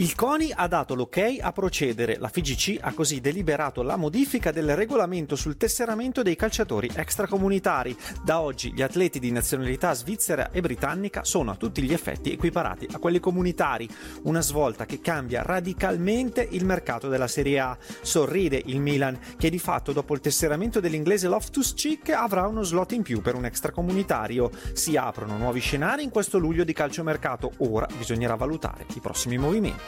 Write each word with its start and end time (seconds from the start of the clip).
Il 0.00 0.14
CONI 0.14 0.52
ha 0.54 0.68
dato 0.68 0.94
l'ok 0.94 1.38
a 1.40 1.50
procedere. 1.50 2.18
La 2.20 2.28
FIGC 2.28 2.78
ha 2.82 2.92
così 2.92 3.20
deliberato 3.20 3.82
la 3.82 3.96
modifica 3.96 4.52
del 4.52 4.76
regolamento 4.76 5.34
sul 5.34 5.56
tesseramento 5.56 6.22
dei 6.22 6.36
calciatori 6.36 6.88
extracomunitari. 6.94 7.96
Da 8.22 8.40
oggi 8.40 8.72
gli 8.72 8.80
atleti 8.80 9.18
di 9.18 9.32
nazionalità 9.32 9.92
svizzera 9.94 10.52
e 10.52 10.60
britannica 10.60 11.24
sono 11.24 11.50
a 11.50 11.56
tutti 11.56 11.82
gli 11.82 11.92
effetti 11.92 12.30
equiparati 12.30 12.86
a 12.92 12.98
quelli 13.00 13.18
comunitari. 13.18 13.88
Una 14.22 14.40
svolta 14.40 14.86
che 14.86 15.00
cambia 15.00 15.42
radicalmente 15.42 16.46
il 16.48 16.64
mercato 16.64 17.08
della 17.08 17.26
Serie 17.26 17.58
A. 17.58 17.76
Sorride 18.00 18.62
il 18.66 18.80
Milan, 18.80 19.18
che 19.36 19.50
di 19.50 19.58
fatto 19.58 19.90
dopo 19.90 20.14
il 20.14 20.20
tesseramento 20.20 20.78
dell'inglese 20.78 21.26
Loftus 21.26 21.74
Cheek 21.74 22.10
avrà 22.10 22.46
uno 22.46 22.62
slot 22.62 22.92
in 22.92 23.02
più 23.02 23.20
per 23.20 23.34
un 23.34 23.46
extracomunitario. 23.46 24.52
Si 24.74 24.96
aprono 24.96 25.36
nuovi 25.36 25.58
scenari 25.58 26.04
in 26.04 26.10
questo 26.10 26.38
luglio 26.38 26.62
di 26.62 26.72
calciomercato. 26.72 27.50
Ora 27.56 27.88
bisognerà 27.96 28.36
valutare 28.36 28.86
i 28.94 29.00
prossimi 29.00 29.38
movimenti. 29.38 29.87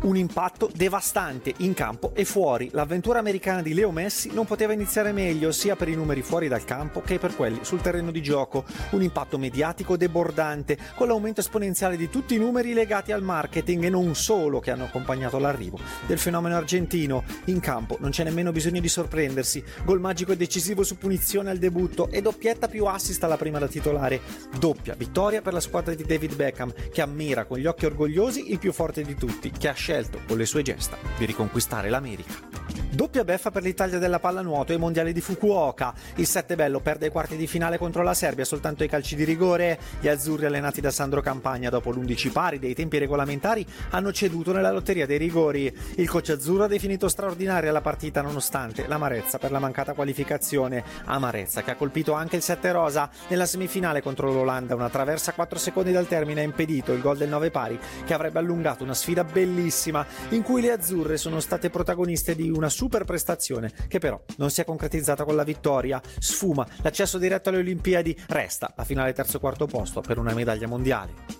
Un 0.00 0.16
impatto 0.16 0.70
devastante 0.72 1.52
in 1.58 1.74
campo 1.74 2.12
e 2.14 2.24
fuori. 2.24 2.68
L'avventura 2.72 3.18
americana 3.18 3.62
di 3.62 3.74
Leo 3.74 3.90
Messi 3.90 4.30
non 4.32 4.44
poteva 4.44 4.72
iniziare 4.72 5.10
meglio 5.10 5.50
sia 5.50 5.74
per 5.74 5.88
i 5.88 5.96
numeri 5.96 6.22
fuori 6.22 6.46
dal 6.46 6.64
campo 6.64 7.00
che 7.00 7.18
per 7.18 7.34
quelli 7.34 7.58
sul 7.62 7.80
terreno 7.80 8.12
di 8.12 8.22
gioco. 8.22 8.64
Un 8.90 9.02
impatto 9.02 9.38
mediatico 9.38 9.96
debordante, 9.96 10.78
con 10.94 11.08
l'aumento 11.08 11.40
esponenziale 11.40 11.96
di 11.96 12.08
tutti 12.08 12.36
i 12.36 12.38
numeri 12.38 12.74
legati 12.74 13.10
al 13.10 13.24
marketing 13.24 13.84
e 13.84 13.90
non 13.90 14.14
solo 14.14 14.60
che 14.60 14.70
hanno 14.70 14.84
accompagnato 14.84 15.38
l'arrivo 15.38 15.80
del 16.06 16.18
fenomeno 16.18 16.54
argentino. 16.54 17.24
In 17.46 17.58
campo 17.58 17.96
non 17.98 18.10
c'è 18.10 18.22
nemmeno 18.22 18.52
bisogno 18.52 18.80
di 18.80 18.88
sorprendersi. 18.88 19.64
Gol 19.84 19.98
magico 19.98 20.30
e 20.30 20.36
decisivo 20.36 20.84
su 20.84 20.96
punizione 20.96 21.50
al 21.50 21.58
debutto 21.58 22.08
e 22.08 22.22
doppietta 22.22 22.68
più 22.68 22.84
assist 22.84 23.24
alla 23.24 23.36
prima 23.36 23.58
da 23.58 23.66
titolare. 23.66 24.20
Doppia 24.60 24.94
vittoria 24.94 25.42
per 25.42 25.54
la 25.54 25.60
squadra 25.60 25.92
di 25.94 26.04
David 26.04 26.36
Beckham 26.36 26.72
che 26.92 27.02
ammira 27.02 27.46
con 27.46 27.58
gli 27.58 27.66
occhi 27.66 27.86
orgogliosi 27.86 28.52
il 28.52 28.60
più 28.60 28.72
forte 28.72 29.02
di 29.02 29.16
tutti, 29.16 29.50
che 29.50 29.68
ha 29.68 29.74
scelto 29.88 30.20
con 30.26 30.36
le 30.36 30.44
sue 30.44 30.60
gesta 30.60 30.98
di 31.16 31.24
riconquistare 31.24 31.88
l'America. 31.88 32.57
Doppia 32.90 33.24
beffa 33.24 33.50
per 33.50 33.62
l'Italia 33.62 33.98
della 33.98 34.18
pallanuoto 34.18 34.72
ai 34.72 34.78
mondiali 34.78 35.12
di 35.12 35.20
Fukuoka. 35.20 35.94
Il 36.16 36.26
7 36.26 36.54
bello 36.54 36.80
perde 36.80 37.06
i 37.06 37.10
quarti 37.10 37.36
di 37.36 37.46
finale 37.46 37.78
contro 37.78 38.02
la 38.02 38.14
Serbia 38.14 38.44
soltanto 38.44 38.82
ai 38.82 38.88
calci 38.88 39.14
di 39.14 39.24
rigore. 39.24 39.78
Gli 40.00 40.08
azzurri 40.08 40.46
allenati 40.46 40.80
da 40.80 40.90
Sandro 40.90 41.20
Campagna 41.20 41.70
dopo 41.70 41.90
l'11 41.90 42.32
pari 42.32 42.58
dei 42.58 42.74
tempi 42.74 42.98
regolamentari 42.98 43.66
hanno 43.90 44.12
ceduto 44.12 44.52
nella 44.52 44.72
lotteria 44.72 45.06
dei 45.06 45.18
rigori. 45.18 45.74
Il 45.96 46.08
coach 46.08 46.30
azzurro 46.30 46.64
ha 46.64 46.68
definito 46.68 47.08
straordinaria 47.08 47.72
la 47.72 47.80
partita 47.80 48.22
nonostante 48.22 48.86
l'amarezza 48.86 49.38
per 49.38 49.50
la 49.50 49.58
mancata 49.58 49.92
qualificazione. 49.92 50.82
Amarezza 51.04 51.62
che 51.62 51.72
ha 51.72 51.76
colpito 51.76 52.12
anche 52.14 52.36
il 52.36 52.42
7 52.42 52.72
rosa 52.72 53.10
nella 53.28 53.46
semifinale 53.46 54.02
contro 54.02 54.32
l'Olanda. 54.32 54.74
Una 54.74 54.88
traversa 54.88 55.30
a 55.30 55.34
4 55.34 55.58
secondi 55.58 55.92
dal 55.92 56.08
termine 56.08 56.40
ha 56.40 56.44
impedito 56.44 56.92
il 56.92 57.00
gol 57.00 57.16
del 57.16 57.28
9 57.28 57.50
pari 57.50 57.78
che 58.04 58.14
avrebbe 58.14 58.38
allungato 58.38 58.82
una 58.84 58.94
sfida 58.94 59.24
bellissima 59.24 60.06
in 60.30 60.42
cui 60.42 60.60
le 60.60 60.72
azzurre 60.72 61.16
sono 61.16 61.40
state 61.40 61.70
protagoniste 61.70 62.34
di 62.34 62.48
una 62.48 62.67
super 62.68 63.04
prestazione 63.04 63.72
che 63.88 63.98
però 63.98 64.20
non 64.36 64.50
si 64.50 64.60
è 64.60 64.64
concretizzata 64.64 65.24
con 65.24 65.36
la 65.36 65.44
vittoria. 65.44 66.00
Sfuma 66.18 66.66
l'accesso 66.82 67.18
diretto 67.18 67.48
alle 67.48 67.58
Olimpiadi, 67.58 68.16
resta 68.28 68.72
la 68.76 68.84
finale 68.84 69.12
terzo 69.12 69.38
quarto 69.38 69.66
posto 69.66 70.00
per 70.00 70.18
una 70.18 70.34
medaglia 70.34 70.66
mondiale. 70.66 71.37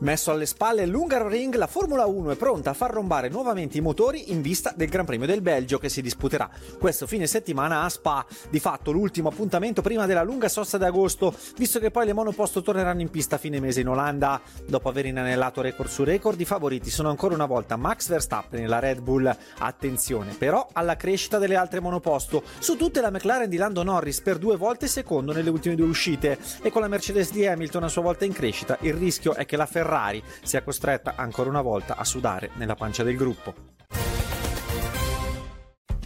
Messo 0.00 0.30
alle 0.30 0.46
spalle 0.46 0.86
l'Hungaroring, 0.86 1.54
la 1.56 1.66
Formula 1.66 2.06
1 2.06 2.30
è 2.30 2.36
pronta 2.36 2.70
a 2.70 2.72
far 2.72 2.90
rombare 2.90 3.28
nuovamente 3.28 3.76
i 3.76 3.82
motori 3.82 4.32
in 4.32 4.40
vista 4.40 4.72
del 4.74 4.88
Gran 4.88 5.04
Premio 5.04 5.26
del 5.26 5.42
Belgio 5.42 5.76
che 5.76 5.90
si 5.90 6.00
disputerà 6.00 6.48
questo 6.78 7.06
fine 7.06 7.26
settimana 7.26 7.82
a 7.82 7.88
Spa. 7.90 8.24
Di 8.48 8.60
fatto 8.60 8.92
l'ultimo 8.92 9.28
appuntamento 9.28 9.82
prima 9.82 10.06
della 10.06 10.22
lunga 10.22 10.48
sosta 10.48 10.78
d'agosto, 10.78 11.34
visto 11.58 11.78
che 11.80 11.90
poi 11.90 12.06
le 12.06 12.14
monoposto 12.14 12.62
torneranno 12.62 13.02
in 13.02 13.10
pista 13.10 13.34
a 13.34 13.38
fine 13.38 13.60
mese 13.60 13.82
in 13.82 13.88
Olanda. 13.88 14.40
Dopo 14.66 14.88
aver 14.88 15.04
inanellato 15.04 15.60
record 15.60 15.90
su 15.90 16.02
record, 16.02 16.40
i 16.40 16.46
favoriti 16.46 16.88
sono 16.88 17.10
ancora 17.10 17.34
una 17.34 17.44
volta 17.44 17.76
Max 17.76 18.08
Verstappen 18.08 18.62
e 18.62 18.66
la 18.66 18.78
Red 18.78 19.02
Bull. 19.02 19.30
Attenzione 19.58 20.32
però 20.32 20.66
alla 20.72 20.96
crescita 20.96 21.36
delle 21.36 21.56
altre 21.56 21.80
monoposto. 21.80 22.42
Su 22.58 22.76
tutte 22.76 23.02
la 23.02 23.10
McLaren 23.10 23.50
di 23.50 23.58
Lando 23.58 23.82
Norris 23.82 24.22
per 24.22 24.38
due 24.38 24.56
volte 24.56 24.86
secondo 24.86 25.34
nelle 25.34 25.50
ultime 25.50 25.74
due 25.74 25.88
uscite 25.88 26.38
e 26.62 26.70
con 26.70 26.80
la 26.80 26.88
Mercedes 26.88 27.32
di 27.32 27.46
Hamilton 27.46 27.82
a 27.82 27.88
sua 27.88 28.00
volta 28.00 28.24
in 28.24 28.32
crescita, 28.32 28.78
il 28.80 28.94
rischio 28.94 29.34
è 29.34 29.44
che 29.44 29.58
la 29.58 29.66
Ferrari 29.66 29.88
Ferrari 29.90 30.22
sia 30.44 30.62
costretta 30.62 31.14
ancora 31.16 31.50
una 31.50 31.62
volta 31.62 31.96
a 31.96 32.04
sudare 32.04 32.50
nella 32.54 32.76
pancia 32.76 33.02
del 33.02 33.16
gruppo. 33.16 33.69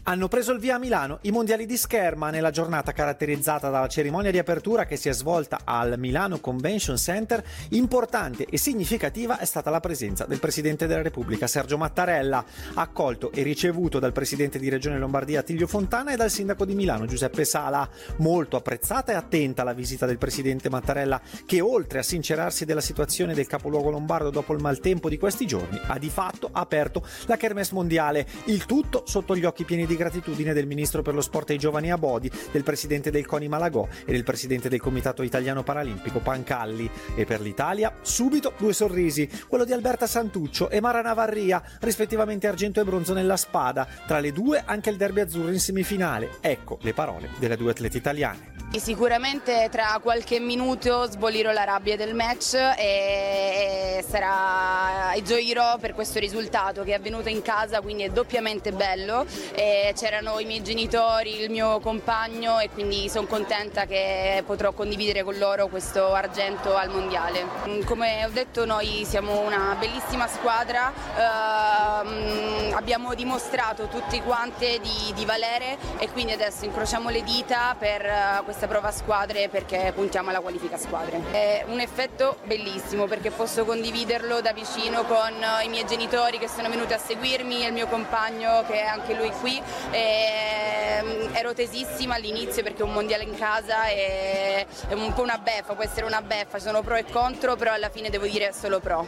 Hanno 0.07 0.29
preso 0.29 0.53
il 0.53 0.59
via 0.59 0.75
a 0.75 0.79
Milano 0.79 1.19
i 1.23 1.31
mondiali 1.31 1.65
di 1.65 1.79
scherma 1.79 2.29
nella 2.29 2.51
giornata 2.51 2.93
caratterizzata 2.93 3.71
dalla 3.71 3.89
cerimonia 3.89 4.31
di 4.31 4.37
apertura 4.37 4.85
che 4.85 4.97
si 4.97 5.09
è 5.09 5.15
svolta 5.15 5.61
al 5.65 5.95
Milano 5.97 6.41
Convention 6.41 6.99
Center. 6.99 7.43
Importante 7.71 8.45
e 8.45 8.59
significativa 8.59 9.39
è 9.39 9.47
stata 9.47 9.71
la 9.71 9.81
presenza 9.81 10.27
del 10.27 10.41
Presidente 10.41 10.87
della 10.87 11.01
Repubblica 11.01 11.47
Sergio 11.47 11.79
Mattarella, 11.79 12.45
accolto 12.75 13.33
e 13.33 13.43
ricevuto 13.43 13.99
dal 13.99 14.13
Presidente 14.13 14.59
di 14.59 14.69
Regione 14.69 14.99
Lombardia 14.99 15.43
Tiglio 15.43 15.67
Fontana 15.67 16.13
e 16.13 16.17
dal 16.17 16.31
Sindaco 16.31 16.67
di 16.67 16.75
Milano 16.75 17.07
Giuseppe 17.07 17.47
Sala. 17.47 17.89
Molto 18.19 18.59
apprezzata 18.59 19.13
e 19.13 19.15
attenta 19.15 19.63
la 19.63 19.73
visita 19.73 20.05
del 20.05 20.19
Presidente 20.19 20.69
Mattarella 20.69 21.19
che 21.47 21.63
oltre 21.63 22.01
a 22.01 22.03
sincerarsi 22.03 22.67
della 22.67 22.83
situazione 22.83 23.33
del 23.33 23.47
capoluogo 23.47 23.89
lombardo 23.89 24.29
dopo 24.29 24.53
il 24.53 24.61
maltempo 24.61 25.09
di 25.09 25.17
questi 25.17 25.47
giorni 25.47 25.81
ha 25.87 25.99
di 25.99 26.11
fatto 26.11 26.51
aperto 26.53 27.03
la 27.25 27.39
Kermesse 27.39 27.73
mondiale, 27.73 28.27
il 28.47 28.67
tutto 28.67 29.05
sotto 29.07 29.35
gli 29.35 29.47
occhi 29.47 29.65
pieni 29.65 29.87
di 29.87 29.93
gratitudine 29.97 30.53
del 30.53 30.67
ministro 30.67 31.03
per 31.03 31.15
lo 31.15 31.21
sport 31.21 31.51
e 31.51 31.55
i 31.55 31.59
giovani 31.59 31.91
a 31.91 31.99
Bodi, 31.99 32.31
del 32.53 32.63
presidente 32.63 33.11
del 33.11 33.27
CONI 33.27 33.49
Malagò 33.49 33.87
e 34.05 34.13
del 34.13 34.25
presidente 34.25 34.69
del 34.69 34.81
Comitato 34.81 35.23
Italiano 35.23 35.63
Paralimpico 35.63 36.21
Pancalli. 36.21 36.91
E 37.15 37.25
per 37.25 37.41
l'Italia, 37.41 37.97
subito 38.03 38.53
due 38.57 38.73
sorrisi, 38.73 39.29
quello 39.49 39.65
di 39.65 39.73
Alberta 39.73 40.07
Santuccio 40.07 40.71
e 40.71 40.81
Mara 40.81 41.03
Navarria, 41.03 41.63
rispettivamente 41.81 42.47
argento 42.47 42.81
e 42.81 42.85
bronzo 42.85 43.15
nella 43.15 43.37
spada. 43.37 43.87
Tra 44.07 44.21
le 44.21 44.33
due 44.33 44.63
anche 44.65 44.91
il 44.91 44.97
derby 44.97 45.21
azzurro 45.21 45.51
in 45.51 45.61
semifinale. 45.61 46.39
Ecco 46.41 46.79
le 46.83 46.93
parole 46.93 47.31
delle 47.39 47.57
due 47.57 47.71
atlete 47.71 47.97
italiane. 47.97 48.64
Sicuramente 48.77 49.69
tra 49.71 49.99
qualche 50.03 50.39
minuto 50.41 51.07
sbolirò 51.07 51.53
la 51.53 51.65
rabbia 51.65 51.97
del 51.97 52.15
match 52.15 52.55
e 52.55 54.05
sarà 54.07 55.13
e 55.13 55.23
gioirò 55.23 55.79
per 55.79 55.95
questo 55.95 56.19
risultato 56.19 56.83
che 56.83 56.91
è 56.91 56.95
avvenuto 56.95 57.29
in 57.29 57.41
casa, 57.41 57.81
quindi 57.81 58.03
è 58.03 58.11
doppiamente 58.11 58.73
bello. 58.73 59.25
E 59.55 59.95
c'erano 59.97 60.39
i 60.39 60.45
miei 60.45 60.63
genitori, 60.63 61.41
il 61.41 61.51
mio 61.51 61.81
compagno 61.81 62.59
e 62.59 62.69
quindi 62.69 63.09
sono 63.09 63.27
contenta 63.27 63.87
che 63.87 64.43
potrò 64.45 64.73
condividere 64.73 65.23
con 65.23 65.39
loro 65.39 65.69
questo 65.69 66.13
argento 66.13 66.77
al 66.77 66.91
mondiale. 66.91 67.47
Come 67.87 68.25
ho 68.25 68.31
detto 68.31 68.67
noi 68.67 69.05
siamo 69.07 69.41
una 69.41 69.77
bellissima 69.79 70.27
squadra, 70.27 70.93
ehm, 71.17 72.75
abbiamo 72.75 73.15
dimostrato 73.15 73.87
tutti 73.87 74.21
quanti 74.21 74.79
di, 74.83 75.13
di 75.15 75.25
valere 75.25 75.79
e 75.99 76.11
quindi 76.11 76.33
adesso 76.33 76.65
incrociamo 76.65 77.09
le 77.09 77.23
dita 77.23 77.75
per 77.79 78.43
questa 78.45 78.64
questa 78.65 78.67
prova 78.67 78.89
a 78.89 78.93
squadre 78.93 79.49
perché 79.49 79.93
puntiamo 79.95 80.31
alla 80.31 80.41
qualifica 80.41 80.77
a 80.77 80.79
squadre. 80.79 81.21
È 81.31 81.65
un 81.69 81.81
effetto 81.81 82.39
bellissimo 82.45 83.07
perché 83.07 83.31
posso 83.31 83.65
condividerlo 83.65 84.41
da 84.41 84.53
vicino 84.53 85.05
con 85.05 85.33
i 85.65 85.69
miei 85.69 85.87
genitori 85.87 86.39
che 86.39 86.49
sono 86.49 86.69
venuti 86.69 86.93
a 86.93 86.99
seguirmi, 86.99 87.65
il 87.65 87.73
mio 87.73 87.87
compagno 87.87 88.65
che 88.67 88.83
è 88.83 88.87
anche 88.87 89.15
lui 89.15 89.31
qui. 89.41 89.61
E, 89.91 91.03
mm, 91.03 91.35
ero 91.35 91.53
tesissima 91.53 92.15
all'inizio 92.15 92.63
perché 92.63 92.83
un 92.83 92.93
mondiale 92.93 93.25
in 93.25 93.37
casa 93.37 93.85
è, 93.85 94.67
un 94.91 95.13
po' 95.13 95.23
una 95.23 95.39
beffa, 95.39 95.75
può 95.75 95.85
essere 95.85 96.07
una 96.07 96.23
beffa, 96.23 96.59
sono 96.59 96.83
pro 96.83 96.97
e 96.97 97.05
contro, 97.05 97.57
però 97.57 97.73
alla 97.73 97.91
fine 97.91 98.11
devo 98.11 98.27
dire 98.27 98.53
solo 98.53 98.81
pro. 98.81 99.07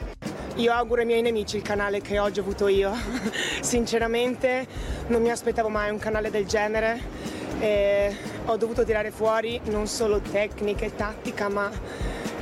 Io 0.57 0.73
auguro 0.73 1.01
ai 1.03 1.07
miei 1.07 1.23
nemici 1.23 1.57
il 1.57 1.63
canale 1.63 2.01
che 2.01 2.19
oggi 2.19 2.41
ho 2.41 2.43
avuto 2.43 2.69
io. 2.69 2.93
Sinceramente 3.61 4.67
non 5.09 5.21
mi 5.21 5.31
aspettavo 5.31 5.69
mai 5.69 5.91
un 5.91 5.99
canale 5.99 6.31
del 6.31 6.47
genere. 6.47 7.36
E 7.59 8.15
ho 8.45 8.57
dovuto 8.57 8.85
tirare 8.85 9.11
fuori 9.11 9.61
non 9.65 9.87
solo 9.87 10.21
tecnica 10.21 10.85
e 10.85 10.95
tattica, 10.95 11.49
ma 11.49 11.71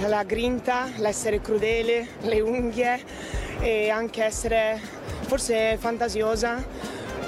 la 0.06 0.25
grinta, 0.25 0.90
l'essere 0.96 1.40
crudele, 1.40 2.06
le 2.22 2.40
unghie 2.40 3.00
e 3.61 3.88
anche 3.90 4.25
essere 4.25 4.81
forse 5.22 5.76
fantasiosa. 5.78 6.62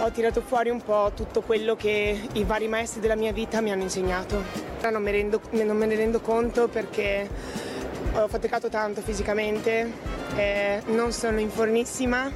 Ho 0.00 0.10
tirato 0.10 0.42
fuori 0.42 0.68
un 0.68 0.82
po' 0.82 1.12
tutto 1.14 1.40
quello 1.40 1.74
che 1.74 2.20
i 2.32 2.44
vari 2.44 2.68
maestri 2.68 3.00
della 3.00 3.14
mia 3.14 3.32
vita 3.32 3.60
mi 3.60 3.70
hanno 3.72 3.82
insegnato. 3.82 4.42
Non, 4.82 5.02
non 5.02 5.76
me 5.76 5.86
ne 5.86 5.96
rendo 5.96 6.20
conto 6.20 6.68
perché 6.68 7.28
ho 8.12 8.28
faticato 8.28 8.68
tanto 8.68 9.00
fisicamente, 9.00 9.90
eh, 10.36 10.82
non 10.86 11.12
sono 11.12 11.40
in 11.40 11.50
fornissima, 11.50 12.30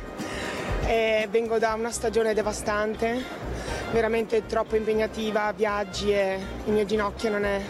eh, 0.87 1.29
vengo 1.31 1.59
da 1.59 1.75
una 1.75 1.91
stagione 1.91 2.35
devastante, 2.35 3.23
veramente 3.93 4.47
troppo 4.47 4.77
impegnativa, 4.77 5.53
viaggi 5.53 6.13
e 6.13 6.39
il 6.65 6.73
mio 6.73 6.85
ginocchio 6.85 7.31
non 7.31 7.45
è, 7.45 7.61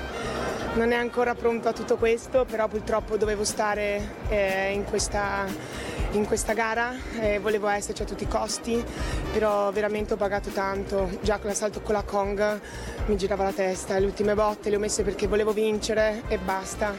non 0.75 0.93
è 0.93 0.97
ancora 0.97 1.35
pronto 1.35 1.69
a 1.69 1.73
tutto 1.73 1.97
questo, 1.97 2.45
però 2.45 2.69
purtroppo 2.69 3.17
dovevo 3.17 3.45
stare 3.45 4.17
eh, 4.29 4.73
in 4.73 4.85
questa 4.85 5.89
in 6.13 6.27
questa 6.27 6.55
gara 6.55 6.93
e 7.21 7.39
volevo 7.39 7.69
esserci 7.69 8.03
a 8.03 8.05
tutti 8.05 8.25
i 8.25 8.29
costi, 8.29 8.85
però 9.33 9.71
veramente 9.71 10.15
ho 10.15 10.17
pagato 10.17 10.51
tanto. 10.51 11.09
Già 11.21 11.39
con 11.39 11.49
l'assalto 11.49 11.81
con 11.83 11.95
la 11.95 12.03
Kong 12.03 12.61
mi 13.07 13.17
girava 13.17 13.45
la 13.45 13.53
testa, 13.53 13.99
le 13.99 14.07
ultime 14.07 14.35
botte 14.35 14.71
le 14.71 14.77
ho 14.77 14.79
messe 14.79 15.03
perché 15.03 15.27
volevo 15.27 15.53
vincere 15.53 16.23
e 16.29 16.39
basta. 16.39 16.95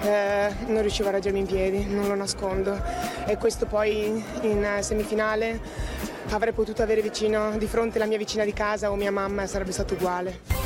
Eh, 0.00 0.54
non 0.66 0.80
riuscivo 0.80 1.08
a 1.08 1.12
reggermi 1.12 1.40
in 1.40 1.46
piedi, 1.46 1.84
non 1.86 2.08
lo 2.08 2.14
nascondo. 2.14 2.80
E 3.26 3.36
questo 3.36 3.66
poi 3.66 4.24
in 4.42 4.66
semifinale 4.80 5.92
avrei 6.30 6.52
potuto 6.52 6.82
avere 6.82 7.02
vicino 7.02 7.56
di 7.58 7.66
fronte 7.66 7.98
la 7.98 8.06
mia 8.06 8.18
vicina 8.18 8.44
di 8.44 8.52
casa 8.52 8.90
o 8.90 8.96
mia 8.96 9.12
mamma 9.12 9.42
e 9.42 9.46
sarebbe 9.46 9.72
stato 9.72 9.94
uguale. 9.94 10.63